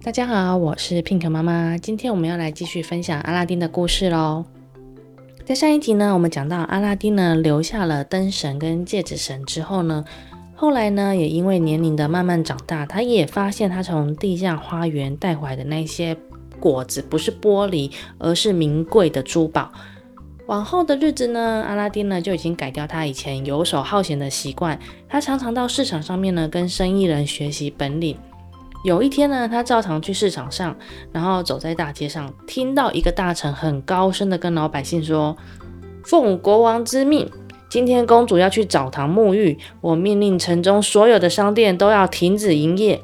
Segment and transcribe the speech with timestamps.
[0.00, 1.76] 大家好，我是 Pink 妈妈。
[1.76, 4.44] 今天我们要来继续分享阿拉丁的故事喽。
[5.44, 10.04] 在上一集呢，我们讲到阿拉丁呢留下了灯绳跟戒指绳之后呢，
[10.54, 16.16] 后来呢也因为年龄的慢慢长大，他也发现他从地下花园带回来的那些
[16.60, 19.72] 果子不是玻璃，而是名贵的珠宝。
[20.46, 24.78] 往后的日子呢，阿拉丁呢就已经改掉他以前游手好闲的习惯，
[25.08, 28.16] 他常常到市场上面呢跟生意人学习本领。
[28.84, 30.74] 有一天呢，他照常去市场上，
[31.12, 35.36] 然后走在大街上，听到一个大臣很高声的跟老百姓说
[36.04, 37.28] ：“奉国王之命，
[37.68, 43.02] 今天公主要去澡堂沐浴，我命令城中所有的商店都要停止营业，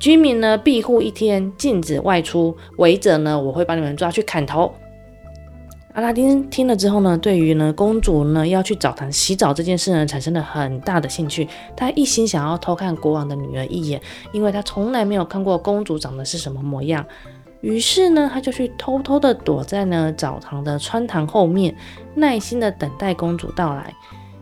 [0.00, 4.74] 居民呢庇护一天，禁止外出，违者呢我会把你们抓去砍头。”
[5.94, 11.48] 阿拉丁听了之后呢，对于呢公主呢要去澡堂洗澡这件事呢，产生了很大的兴趣。
[11.76, 14.00] 他一心想要偷看国王的女儿一眼，
[14.32, 17.06] 因为他从来没有看过公主长得是什么模样。
[17.60, 21.72] 于是呢，他就去偷偷的躲在呢澡堂的穿堂后面，
[22.16, 23.94] 耐心的等待公主到来。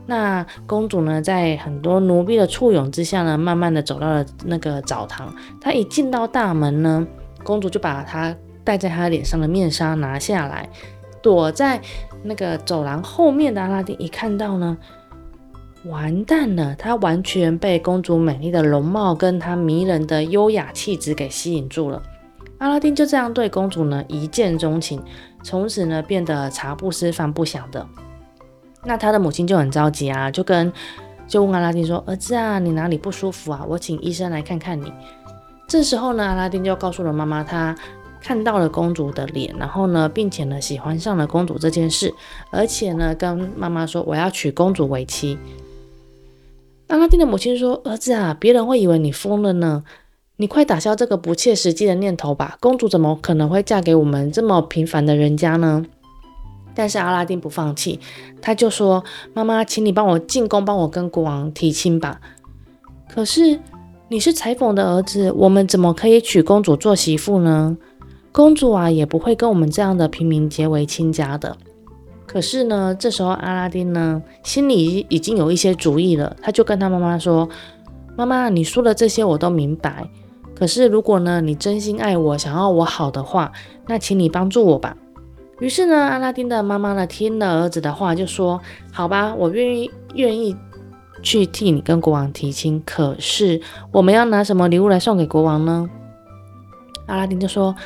[0.06, 5.30] 那公主呢，在很多奴婢的簇拥之下呢，慢慢的走到了那个澡堂。
[5.60, 7.06] 她一进到大门呢，
[7.44, 10.66] 公主就把她戴在她脸上的面纱拿下来。
[11.22, 11.80] 躲在
[12.22, 14.76] 那个走廊后面的阿拉丁一看到呢，
[15.84, 16.74] 完蛋了！
[16.76, 22.02] 他完全被公主美丽的容貌跟她迷人的优雅气质给吸引住了。
[22.58, 25.02] 阿拉丁就这样对公主呢一见钟情，
[25.42, 27.86] 从此呢变得茶不思饭不想的。
[28.84, 30.72] 那他的母亲就很着急啊，就跟
[31.26, 33.64] 就问阿拉丁说：“儿子啊，你哪里不舒服啊？
[33.68, 34.92] 我请医生来看看你。”
[35.66, 37.74] 这时候呢，阿拉丁就告诉了妈妈他。
[38.22, 42.14] 看到了公主的脸，然后呢，并且呢，喜欢上了公主这件事，
[42.50, 45.36] 而且呢，跟妈妈说我要娶公主为妻。
[46.86, 49.82] 阿拉丁的母亲说：“儿子啊，别人会以为你疯了呢，
[50.36, 52.56] 你快打消这个不切实际的念头吧。
[52.60, 55.84] 公主怎么可能会嫁给我们这么平凡的人家呢？”
[56.74, 57.98] 但是阿拉丁不放弃，
[58.40, 59.04] 他就说
[59.34, 62.20] ：“妈妈，请你帮我进宫，帮我跟国王提亲吧。”
[63.12, 63.58] 可是
[64.08, 67.76] 你是裁缝的儿子，我们怎么可以娶公主做媳妇呢？
[68.32, 71.54] 公主啊，也不会跟我们这样的平民结为亲家的。
[72.26, 76.34] 可是呢，这时候阿拉丁呢，心里已经有一些主意了。
[76.40, 77.46] 他就跟他妈妈说
[78.16, 80.08] ：“妈妈，你说的这些我都明白。
[80.54, 83.52] 可是如果呢，你真心爱我，想要我好的话，
[83.86, 84.96] 那请你帮助我吧。”
[85.60, 88.58] 于是呢，阿拉丁的妈妈呢，听了儿子的话，就说
[88.90, 90.56] ：“好吧，我愿意愿意
[91.22, 92.82] 去替你跟国王提亲。
[92.86, 93.60] 可是
[93.90, 95.86] 我们要拿什么礼物来送给国王呢？”
[97.04, 97.76] 阿拉丁就说。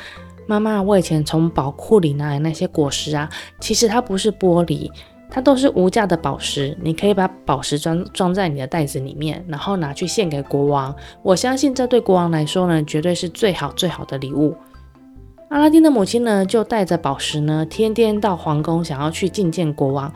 [0.47, 4.89] 妈妈，我以前从宝库里拿来那些果实啊，其实它不是玻璃，
[5.29, 6.75] 它都是无价的宝石。
[6.81, 10.95] 你可以把宝石装装在你的袋子里面，然后拿去献给国王。
[11.21, 14.55] 我相信这对国王来说呢，绝对是最好最好的礼物。
[15.49, 20.11] 阿拉丁的母亲呢，就带着宝石呢，天天到皇宫，想要去觐见国王。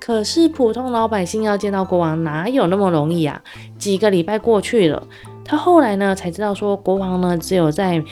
[0.00, 3.38] 可是普通老百姓要见到国王，哪有那么容易啊？
[3.78, 5.06] 几个礼拜过去了，
[5.44, 8.02] 他后来呢，才知道说国王呢，只有在。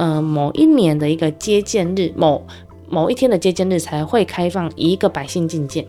[0.00, 2.46] 呃，某一年的一个接见日，某
[2.88, 5.84] 某一天的接见日才会开放一个百姓觐见。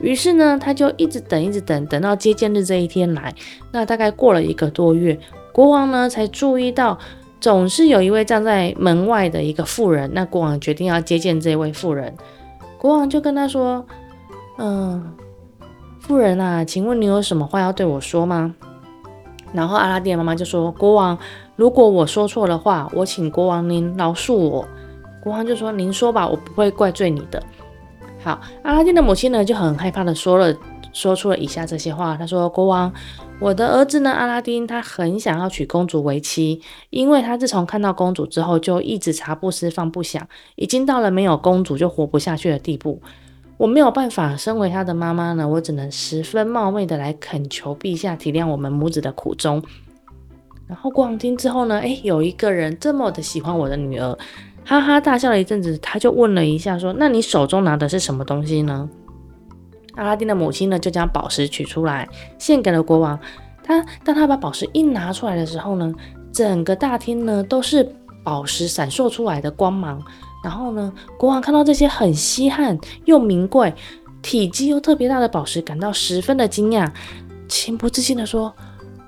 [0.00, 3.32] 于是呢，他就一直等，一直等，等到接见日这一天来。
[3.70, 5.16] 那大概过了一个多月，
[5.52, 6.98] 国王呢才注意到，
[7.40, 10.10] 总是有一位站在门外的一个妇人。
[10.12, 12.12] 那国王决定要接见这位妇人。
[12.78, 13.86] 国王就跟他说
[14.58, 15.12] ：“嗯、呃，
[16.00, 18.56] 妇人啊，请问你有什么话要对我说吗？”
[19.52, 21.18] 然后阿拉丁的妈妈就说：“国王。”
[21.56, 24.66] 如果我说错了话，我请国王您饶恕我。
[25.22, 27.42] 国王就说：“您说吧，我不会怪罪你的。”
[28.24, 30.54] 好，阿拉丁的母亲呢就很害怕的说了，
[30.92, 32.16] 说出了以下这些话。
[32.16, 32.92] 他说：“国王，
[33.38, 40.26] 我的儿子呢，阿拉丁，他很想要娶公主为妻，因为他自从看到公主之后，就一直茶不思饭不想，
[40.56, 43.00] 已经到了没有公主就活不下去的地步。
[43.56, 49.62] 我没有办法，身为他的妈妈呢，我只能十分冒昧的来恳求陛下体谅我们母子的苦衷。”
[50.66, 54.18] 然后国王听之后呢，诶，有一个人这么的喜欢我的女儿，
[54.64, 58.88] 哈哈大笑了一阵子，他就问了一下说：“那你手中拿的是什么东西呢？”
[59.94, 62.08] 阿拉丁的母亲呢，就将宝石取出来
[62.38, 63.18] 献给了国王。
[63.62, 65.92] 他当他把宝石一拿出来的时候呢，
[66.32, 67.86] 整个大厅呢都是
[68.24, 70.02] 宝石闪烁出来的光芒。
[70.42, 73.74] 然后呢，国王看到这些很稀罕又名贵、
[74.22, 76.90] 体积又特别大的宝石，感到十分的惊讶，
[77.48, 78.52] 情不自禁地说。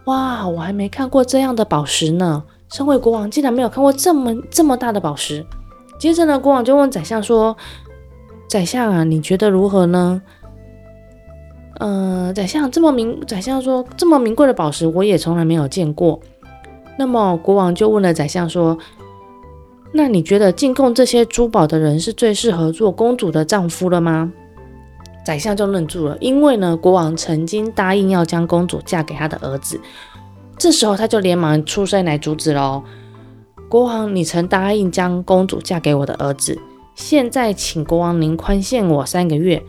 [0.05, 2.45] 哇，我还没看过这样的宝石呢！
[2.71, 5.43] 身为国王，竟然没有看过这么这么大的宝石。
[5.99, 7.57] 接着呢，国王就问宰相说
[8.47, 10.21] ：“宰相啊，你觉得如何呢？”
[11.81, 16.21] 呃，宰相这么名，宰相说这么名贵的宝石，我也从来没有见过。
[16.99, 18.77] 那么国王就问了宰相说
[19.96, 24.32] ：“那你觉得进贡这些珠宝的人是最适合做公主的丈夫了吗？”
[25.25, 29.81] 宰相就愣住了，因为呢，国王曾经答应要将公主嫁给他的儿子。
[30.58, 32.82] 这时候他就连忙出声来阻止喽
[33.70, 36.58] ：“国王，你曾答应将公主嫁给我的儿子，
[36.94, 39.62] 现在请国王您宽限我三个月，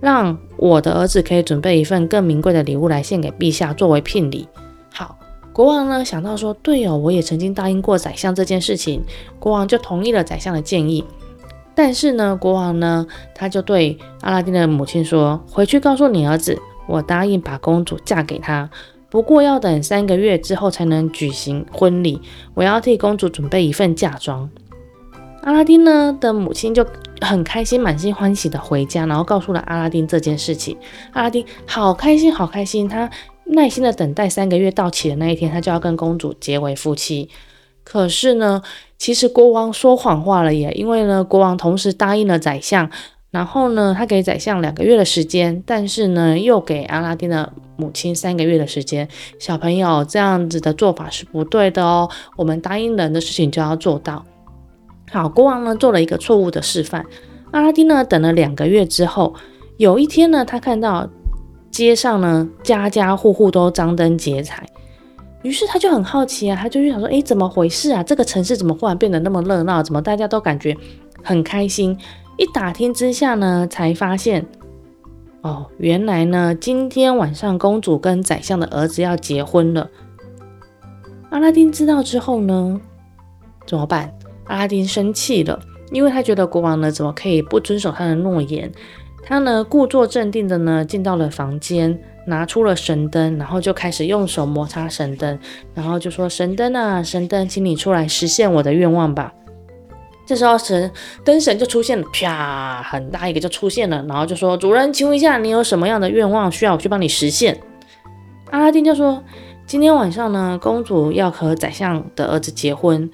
[0.00, 4.46] 让我的儿子可以准备一份更名贵的礼物来献给陛下作为聘礼。”
[5.60, 9.04] 国王呢想到说：“对哦，我也曾经答应过宰相这件事情。”
[9.38, 11.04] 国王就同意了宰相的建议。
[11.74, 16.58] 但是呢，国王呢，他就对阿拉丁的母亲说：“回去告诉你儿子，
[16.88, 18.70] 我答应把公主嫁给他，
[19.10, 22.22] 不过要等三个月之后才能举行婚礼。
[22.54, 24.48] 我要替公主准备一份嫁妆。”
[25.44, 26.86] 阿拉丁呢的母亲就
[27.20, 30.74] 很开心，满心欢喜的回家，然后告诉了阿拉丁这件事情。
[31.12, 33.10] 阿拉丁好开心，好开心，他
[33.50, 37.28] 耐心的等待三个月到期的那一天，他就要跟公主结为夫妻。
[37.82, 38.62] 可是呢，
[38.98, 42.88] 其实国王说谎话了耶，因为呢，国王同时答应了宰相，
[43.30, 49.08] 然后呢，他给宰相两个月的时间，但是呢，又给阿拉丁的母亲三个月的时间。
[49.38, 54.24] 小朋友，这样子的做法是不对的哦，我们答应人的事情就要做到。
[55.10, 57.04] 好，国王呢做了一个错误的示范。
[57.50, 59.34] 阿拉丁呢等了两个月之后，
[59.78, 61.08] 有一天呢，他看到
[61.70, 64.66] 街上呢家家户户都张灯结彩。
[65.42, 68.02] 于是他就很好奇啊，他就去想说，诶，怎么回事啊？
[68.02, 69.82] 这个城市怎么忽然变得那么热闹？
[69.82, 70.76] 怎么大家都感觉
[71.22, 71.96] 很开心？
[72.36, 74.46] 一打听之下呢，才发现，
[75.40, 79.88] 哦，原来呢，今天晚上公主跟宰相的儿子要结婚了。
[81.30, 82.78] 阿拉丁知道之后呢，
[83.66, 84.12] 怎么办？
[84.44, 85.58] 阿拉丁生气了，
[85.90, 88.70] 因为他觉得国王呢，怎么可以不遵守他的诺言？
[89.30, 91.98] 他呢，故作镇定的呢，进到了房间。
[92.26, 95.36] 拿出了神灯，然后就开始用手摩擦神灯，
[95.74, 99.32] 然后就说：“神灯啊，神灯，请你出来实现我的愿望吧。”
[100.26, 100.88] 这时候神
[101.24, 107.58] 灯神就出现了，啪，很大一个就出现了，然后就说：“主人，请问一下，你有什么样的愿望需要我去帮你实现？”
[108.52, 109.24] 阿拉丁就说
[109.66, 113.10] ：“今天晚上呢，公主要和宰相的儿子结婚，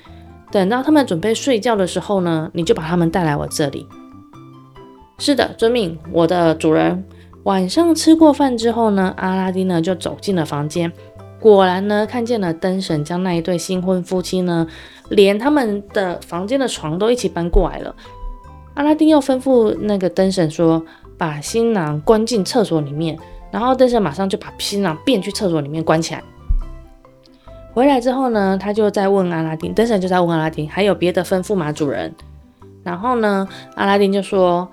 [0.51, 3.87] 等到他们准备睡觉的时候呢，你就把他们带来我这里。”
[5.19, 7.03] 是的，遵命，我的主人。
[7.45, 10.93] 晚上吃过饭之后呢，阿拉丁呢就走进了房间，
[11.41, 14.67] 果然呢看见了灯神将那一对新婚夫妻呢，
[15.09, 17.95] 连他们的房间的床都一起搬过来了。
[18.75, 20.85] 阿拉丁又吩咐那个灯神说，
[21.17, 23.17] 把新郎关进厕所里面，
[23.51, 26.23] 然后灯神马上就把新郎变去厕所里面关起来。
[27.73, 32.15] 回来之后呢，他就在问阿拉丁，灯神就在问阿拉丁，还有别的吩咐吗，主人？
[32.83, 34.69] 然后呢，阿拉丁就说。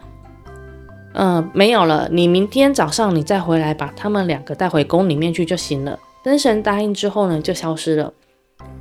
[1.13, 2.09] 嗯、没有了。
[2.11, 5.99] 你明天早上你再回来，把他们两个带回宫里面去就行了。
[6.23, 8.13] 灯神答应之后呢，就消失了。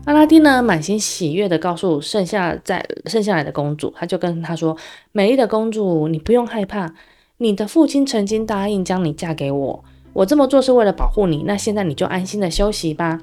[0.04, 4.76] 阿拉丁呢，满心喜悦地告诉剩下在剩下来的公主，他就跟她说
[5.12, 6.94] ：“美丽的公主，你不用害怕，
[7.38, 11.42] 你的父亲曾经答应将你嫁给我，我这么做是为了保护你。
[11.46, 13.20] 那现在你就安心的休息吧。”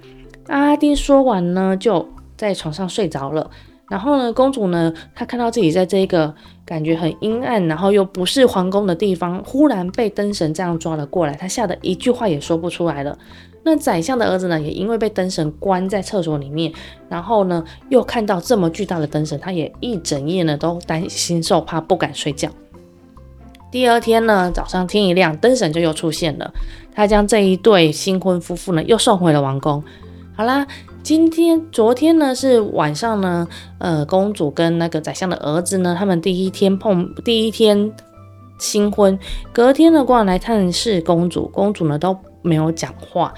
[0.48, 3.50] 阿拉丁说完呢，就在床上睡着了。
[3.90, 6.34] 然后呢，公主呢，她看到自己在这个
[6.64, 13.18] 感觉很阴暗，然后又不是皇宫的地方，忽然被灯神这样抓了过来，她吓得一句话也说不出来了。
[13.64, 16.72] 那宰相的儿子呢，也因为被灯神关在厕所里面，
[17.10, 22.48] 然后呢，又看到这么巨大的灯神，他也一整夜呢都担心受怕，不敢睡觉。
[23.72, 26.54] 第二天呢，早上天一亮，灯神就又出现了，
[26.94, 29.84] 他将这一对新婚夫妇呢又送回了王宫。
[30.36, 30.68] 好啦。
[31.10, 33.48] 今天、昨天呢是晚上呢，
[33.80, 37.92] 呃，公主跟那个宰相的儿子呢，他们第一天碰，第一天
[38.60, 39.18] 新婚。
[39.52, 43.34] 隔天呢，国王来探视公主，公主呢都没有讲话，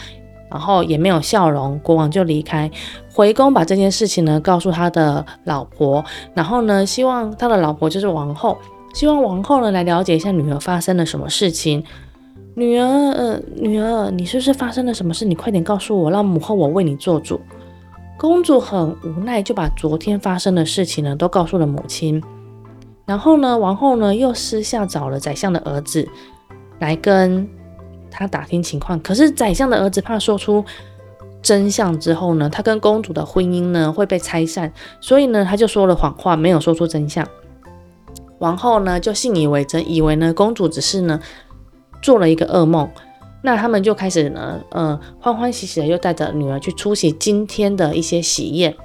[0.49, 2.69] 然后也没有笑容，国王就离开，
[3.13, 8.57] 回宫把这件事情呢告诉他的老婆，然后呢，希望他的老婆就是王后，
[8.93, 11.81] 希望王后呢来了解一下女儿发生了什么事情。
[12.53, 15.23] 女儿，呃，女儿，你是不是发生了什么事？
[15.23, 17.39] 你快点告诉我，让母后我为你做主。
[18.21, 22.21] 公主很无奈，就把昨天发生的事情呢都告诉了母亲。
[23.03, 26.07] 然后呢，王后呢又私下找了宰相的儿子
[26.77, 27.49] 来跟
[28.11, 28.99] 他打听情况。
[28.99, 30.63] 可是宰相的儿子怕说出
[31.41, 37.27] 真相之后呢，他跟公主的婚姻呢会被拆散，所以呢他就说了谎话，没有说出真相。
[38.37, 41.19] 王后呢就信以为真，以为呢公主只是呢。
[42.03, 42.89] 做了一个噩梦，
[43.43, 48.75] 那他们就开始呢，呃，欢欢喜喜的又带着女儿去出席今天的一些喜宴。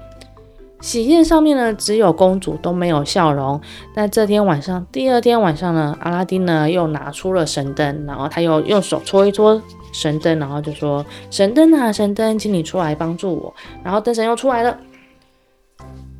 [0.80, 3.58] 喜宴上面呢，只有公主都没有笑容。
[3.94, 9.60] 那这天晚上，第二天晚上呢，阿拉丁呢又拿出了神灯，然后他又用手搓一搓
[9.92, 14.78] 神灯，然后就说：“神灯啊，神灯，请你出来帮助我。”然后灯神又出来了。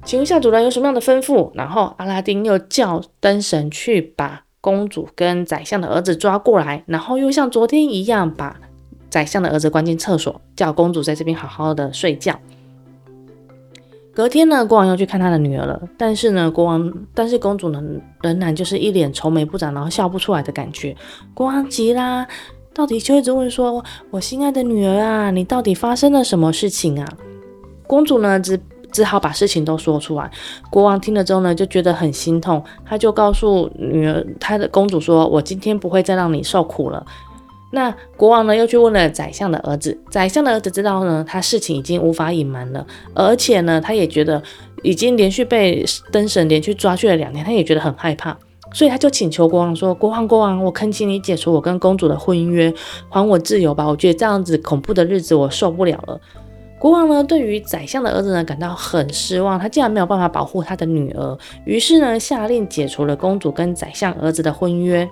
[0.05, 1.51] 请问下主人有什么样的吩咐？
[1.53, 8.59] 然后阿拉丁又叫灯神去把公主跟宰相的儿子抓过来，然后又像昨天一样把
[9.09, 12.37] 宰相的儿子关进厕所，叫公主在这边好好的睡觉。
[14.13, 17.81] 隔天呢，国王又去看他的女儿了，但是呢，国王但是公主呢，
[18.23, 20.97] 仍然就是一脸愁眉不展，然后笑不出来的感觉。
[21.33, 22.27] 国王急啦，
[22.75, 27.07] 到底就一直问说：“我心爱的女儿啊，你到底发生了什么事情啊？”
[27.87, 28.59] 公主呢，只。
[28.97, 30.31] 只好把事情都说出来。
[30.71, 37.05] 国王听了之后呢，就觉得很心痛，他就告诉女儿，他的公主说：“我今天不会再让你受苦了。”
[37.73, 40.01] 那国王呢，又去问了宰相的儿子。
[40.11, 44.43] 宰相的儿子知道呢，他事情已经无法隐瞒了，而且呢，他也觉得
[44.83, 48.35] 已经连续被灯神连续抓去了两天，他也觉得很害怕，
[48.73, 52.73] 所以他就请求国王说：“国王，国王，我恳请你解除我跟公主的婚约，
[53.11, 53.87] 还我自由吧！
[53.87, 56.19] 我觉得这样子恐怖的日子我受不了了。”
[56.79, 65.09] 国王呢，对于宰相的儿子呢，感到很失望，他竟然没有办法保护他的女儿，于是呢，下令解除了公主跟宰相儿子的婚约。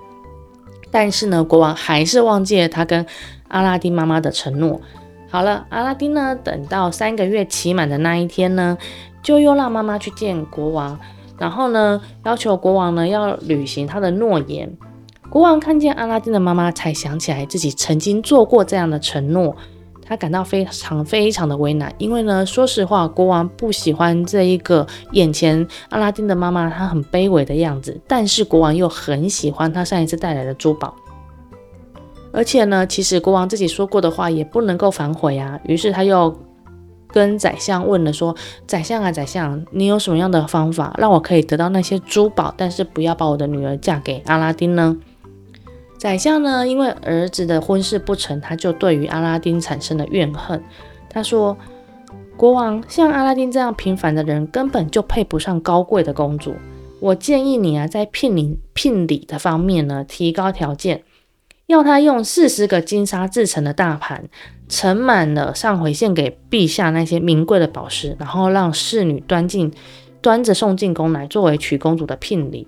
[0.91, 3.05] 但是呢，国王还是忘记了他跟
[3.47, 4.79] 阿拉丁妈妈的承诺。
[5.29, 8.77] 好了，阿拉丁呢，等到三个月期满的那一天呢，
[9.23, 10.97] 就又让妈妈去见国王，
[11.39, 14.71] 然后呢，要求国王呢要履行他的诺言。
[15.29, 19.55] 国王看见阿拉丁的妈妈，才想起来自己曾经做过这样的承诺。
[20.07, 27.99] 他感到非常非常的为难，因为呢，说实话，国王不喜欢这一个眼前阿拉丁的妈妈，她很卑微的样子。
[28.07, 30.93] 但是国王又很喜欢他上一次带来的珠宝，
[32.31, 35.59] 而且呢，其实国王自己说过的话也不能够反悔啊。
[35.65, 36.37] 于是他又
[37.07, 38.35] 跟宰相问了说
[38.67, 44.95] ：“宰相啊，宰相，你有什么样的方法让我可以得到那些珠宝，但是不要把我的女儿嫁给阿拉丁呢？”
[46.05, 50.63] 宰相呢，因为儿子的婚事不成，他就对于阿拉丁产生了怨恨。
[51.09, 51.57] 他说
[52.37, 56.53] ：“国王，像阿拉丁这样平凡的人，根本就配不上高贵的公主。
[56.99, 61.01] 我建议你啊，在聘礼聘礼的方面呢，提高条件，
[61.65, 64.25] 要他用四十个金沙制成的大盘，
[64.69, 69.73] 盛满了上回献给陛下那些名贵的宝石，然后让侍女端进
[70.21, 72.67] 端着送进宫来，作为娶公主的聘礼。”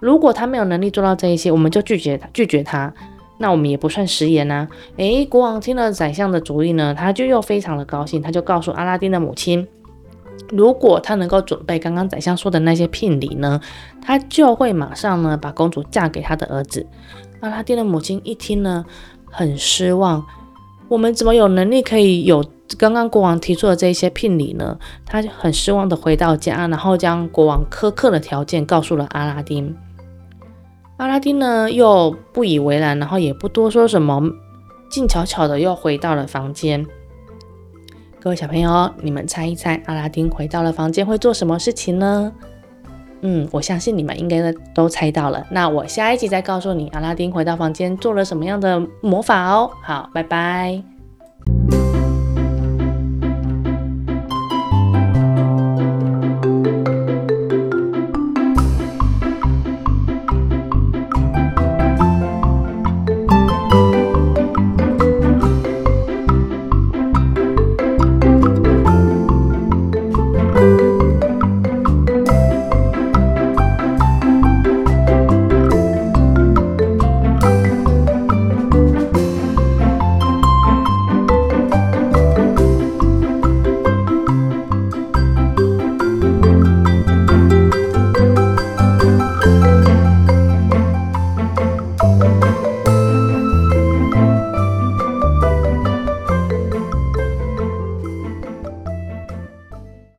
[0.00, 2.92] 如果他没有能力做到这一些，我们就拒绝他，拒绝他，
[3.38, 4.68] 那我们也不算食言呐。
[4.96, 9.66] 诶，国王听了宰相的主意呢，他就又非常的高兴，他就告诉阿拉丁的母亲，
[10.50, 13.60] 如果他能够准备刚刚宰相说的那些聘礼呢，
[14.02, 16.86] 他就会马上呢把公主嫁给他的儿子。
[17.40, 18.84] 阿拉丁的母亲一听呢，
[19.30, 20.24] 很失望，
[20.88, 22.44] 我们怎么有能力可以有
[22.78, 24.78] 刚刚国王提出的这些聘礼呢？
[25.04, 29.74] 他就很失望的回到家，然后将国王苛刻的条件告诉了阿拉丁。
[30.96, 34.22] 阿拉丁呢，又不以为然，然后也不多说什么，
[34.88, 36.86] 静悄悄的又回到了房间。
[38.18, 42.32] 各位小朋友，你们猜一猜，阿拉丁回到了房间会做什么事情呢？
[43.20, 45.46] 嗯，我相信你们应该都猜到了。
[45.50, 49.70] 那我下一集再告诉你，阿拉丁回到房间做了什么样的魔法哦。
[49.82, 50.82] 好，拜拜。